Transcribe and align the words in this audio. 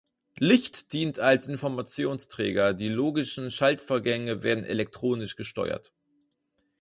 Licht 0.39 0.93
dient 0.93 1.19
als 1.19 1.47
Informationsträger, 1.47 2.73
die 2.73 2.89
logischen 2.89 3.51
Schaltvorgänge 3.51 4.41
werden 4.41 4.63
elektronisch 4.63 5.35
gesteuert. 5.35 5.91